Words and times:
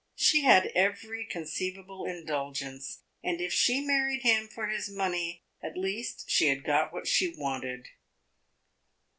She 0.15 0.41
had 0.41 0.71
every 0.73 1.25
conceivable 1.25 2.05
indulgence, 2.07 3.03
and 3.23 3.39
if 3.39 3.53
she 3.53 3.81
married 3.81 4.23
him 4.23 4.47
for 4.47 4.65
his 4.65 4.89
money, 4.89 5.43
at 5.61 5.77
least 5.77 6.27
she 6.27 6.47
had 6.47 6.63
got 6.63 6.91
what 6.91 7.05
she 7.07 7.27
wanted. 7.37 7.87